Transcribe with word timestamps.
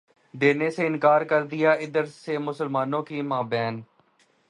دینے 0.33 0.69
سے 0.71 0.85
انکار 0.87 1.21
کر 1.21 1.45
دیا 1.45 1.71
ادھر 1.83 2.05
سے 2.15 2.37
مسلمانوں 2.39 3.01
کے 3.03 3.21
مابین 3.23 3.81